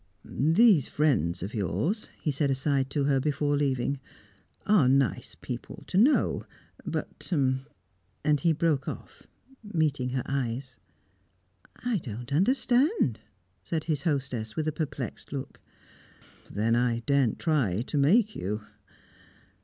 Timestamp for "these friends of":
0.25-1.53